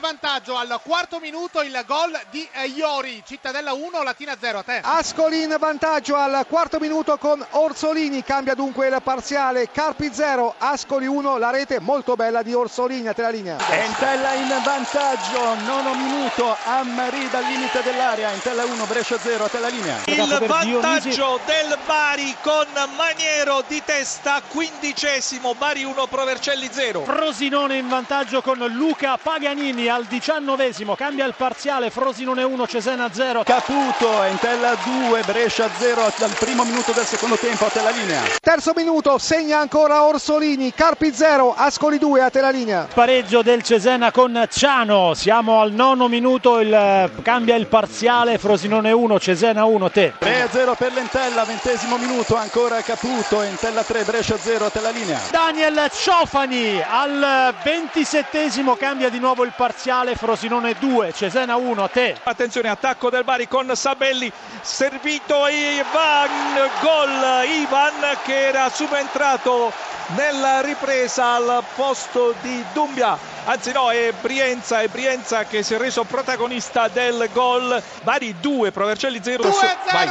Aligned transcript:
vantaggio 0.00 0.56
al 0.56 0.80
quarto 0.82 1.20
minuto 1.20 1.62
il 1.62 1.84
gol 1.86 2.18
di 2.30 2.48
Iori, 2.74 3.22
Cittadella 3.24 3.72
1, 3.72 4.02
Latina 4.02 4.34
0 4.36 4.58
a 4.58 4.62
te. 4.64 4.80
Ascoli 4.82 5.42
in 5.42 5.54
vantaggio 5.56 6.16
al 6.16 6.44
quarto 6.48 6.80
minuto 6.80 7.16
con 7.16 7.44
Orsolini, 7.50 8.24
cambia 8.24 8.54
dunque 8.54 8.88
il 8.88 9.00
parziale, 9.04 9.70
Carpi 9.70 10.10
0, 10.12 10.56
Ascoli 10.58 11.06
1, 11.06 11.38
la 11.38 11.50
rete 11.50 11.78
molto 11.78 12.16
bella 12.16 12.42
di 12.42 12.54
Orsolini 12.54 13.06
a 13.06 13.12
te 13.12 13.22
la 13.22 13.28
linea. 13.28 13.58
Entella 13.70 14.32
in 14.32 14.48
vantaggio, 14.64 15.54
nono 15.64 15.94
minuto, 15.94 16.56
Ammari 16.64 17.28
dal 17.30 17.44
limite 17.44 17.82
dell'area, 17.82 18.32
Entella 18.32 18.64
1, 18.64 18.84
Brescia 18.86 19.18
0 19.18 19.44
a 19.44 19.48
te 19.48 19.60
la 19.60 19.68
linea. 19.68 19.98
Il 20.06 20.26
vantaggio 20.26 21.38
del 21.44 21.78
Bari 21.86 22.34
con 22.42 22.66
Maniero 22.96 23.62
di 23.68 23.80
testa, 23.84 24.42
quindicesimo, 24.48 25.54
Bari 25.54 25.84
1, 25.84 26.06
Provercelli 26.08 26.68
0. 26.68 27.04
Frosinone 27.04 27.76
in 27.76 27.88
vantaggio 27.88 28.42
con 28.42 28.58
Luca 28.58 29.03
Paganini 29.22 29.88
al 29.88 30.04
diciannovesimo, 30.04 30.94
cambia 30.94 31.26
il 31.26 31.34
parziale, 31.36 31.90
Frosinone 31.90 32.42
1, 32.42 32.66
Cesena 32.66 33.10
0. 33.12 33.42
Caputo, 33.44 34.22
Entella 34.22 34.74
2, 35.08 35.22
Brescia 35.26 35.68
0 35.78 36.12
dal 36.16 36.34
primo 36.38 36.64
minuto 36.64 36.92
del 36.92 37.04
secondo 37.04 37.36
tempo 37.36 37.66
a 37.66 37.68
te 37.68 37.82
la 37.82 37.90
linea. 37.90 38.22
Terzo 38.40 38.72
minuto, 38.74 39.18
segna 39.18 39.58
ancora 39.58 40.04
Orsolini, 40.04 40.72
Carpi 40.72 41.12
0, 41.12 41.54
Ascoli 41.54 41.98
2 41.98 42.22
a 42.22 42.30
te 42.30 42.40
la 42.40 42.48
linea. 42.50 42.88
Pareggio 42.92 43.42
del 43.42 43.62
Cesena 43.62 44.10
con 44.10 44.46
Ciano, 44.50 45.12
siamo 45.14 45.60
al 45.60 45.72
nono 45.72 46.08
minuto, 46.08 46.60
il, 46.60 47.10
cambia 47.22 47.56
il 47.56 47.66
parziale, 47.66 48.38
Frosinone 48.38 48.90
1, 48.90 49.20
Cesena 49.20 49.64
1, 49.64 49.90
te. 49.90 50.14
3-0 50.18 50.74
per 50.76 50.92
l'Entella, 50.92 51.44
ventesimo 51.44 51.98
minuto, 51.98 52.36
ancora 52.36 52.80
Caputo, 52.80 53.42
Entella 53.42 53.82
3, 53.82 54.02
Brescia 54.04 54.38
0 54.38 54.64
a 54.64 54.70
te 54.70 54.80
la 54.80 54.90
linea. 54.90 55.20
Daniel 55.30 55.90
Ciofani 55.92 56.82
al 56.82 57.54
ventisettesimo 57.62 58.76
cambia 58.94 59.10
di 59.10 59.18
nuovo 59.18 59.42
il 59.42 59.52
parziale, 59.56 60.14
Frosinone 60.14 60.76
2, 60.78 61.12
Cesena 61.12 61.56
1, 61.56 61.82
a 61.82 61.88
te. 61.88 62.16
Attenzione, 62.22 62.68
attacco 62.68 63.10
del 63.10 63.24
Bari 63.24 63.48
con 63.48 63.74
Sabelli, 63.74 64.30
servito 64.60 65.48
Ivan, 65.48 66.70
gol 66.80 67.44
Ivan 67.44 68.16
che 68.22 68.46
era 68.46 68.70
subentrato 68.70 69.72
nella 70.14 70.60
ripresa 70.60 71.34
al 71.34 71.64
posto 71.74 72.36
di 72.40 72.64
Dumbia. 72.72 73.18
Anzi 73.46 73.72
no, 73.72 73.90
è 73.90 74.12
Brienza, 74.20 74.80
è 74.80 74.86
Brienza 74.86 75.42
che 75.42 75.64
si 75.64 75.74
è 75.74 75.76
reso 75.76 76.04
protagonista 76.04 76.86
del 76.86 77.28
gol. 77.32 77.82
Bari 78.04 78.36
2, 78.38 78.70
Provercelli 78.70 79.20
0. 79.20 79.42
2-0 79.42 79.50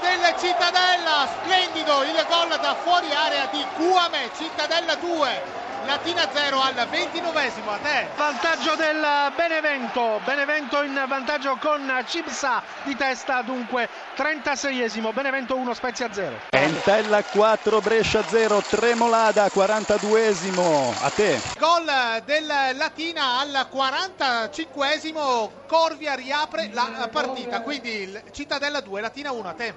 del 0.00 0.34
Cittadella, 0.36 1.28
splendido 1.28 2.02
il 2.02 2.26
gol 2.28 2.58
da 2.60 2.74
fuori 2.82 3.06
area 3.14 3.46
di 3.52 3.64
Cuame, 3.76 4.30
Cittadella 4.36 4.96
2. 4.96 5.63
Latina 5.86 6.28
0 6.32 6.60
al 6.60 6.74
29esimo 6.74 7.68
a 7.68 7.78
te. 7.82 8.08
Vantaggio 8.16 8.74
del 8.74 9.04
Benevento, 9.36 10.20
Benevento 10.24 10.82
in 10.82 11.04
vantaggio 11.06 11.56
con 11.60 12.04
Cibsa 12.06 12.62
di 12.84 12.96
testa 12.96 13.42
dunque 13.42 13.88
36esimo, 14.16 15.12
Benevento 15.12 15.56
1 15.56 15.74
Spezia 15.74 16.08
0. 16.10 16.36
Entella 16.50 17.22
4, 17.22 17.80
Brescia 17.80 18.22
0, 18.22 18.62
Tremolada 18.62 19.46
42esimo 19.46 20.94
a 21.02 21.10
te. 21.10 21.40
Gol 21.58 21.90
del 22.24 22.46
Latina 22.46 23.40
al 23.40 23.68
45esimo, 23.70 25.50
Corvia 25.66 26.14
riapre 26.14 26.70
la 26.72 27.08
partita, 27.12 27.60
quindi 27.60 28.20
Cittadella 28.32 28.80
2, 28.80 29.00
Latina 29.00 29.32
1 29.32 29.48
a 29.48 29.52
te. 29.52 29.74